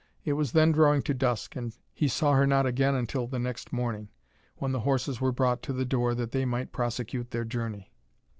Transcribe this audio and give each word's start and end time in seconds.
It 0.25 0.33
was 0.33 0.53
then 0.53 0.71
drawing 0.71 1.03
to 1.03 1.13
dusk, 1.13 1.55
and 1.55 1.77
he 1.93 2.07
saw 2.07 2.33
her 2.33 2.47
not 2.47 2.65
again 2.65 2.95
until 2.95 3.27
the 3.27 3.37
next 3.37 3.71
morning, 3.71 4.09
when 4.55 4.71
the 4.71 4.79
horses 4.79 5.21
were 5.21 5.31
brought 5.31 5.61
to 5.61 5.73
the 5.73 5.85
door 5.85 6.15
that 6.15 6.31
they 6.31 6.43
might 6.43 6.71
prosecute 6.71 7.29
their 7.29 7.45
journey. 7.45 7.93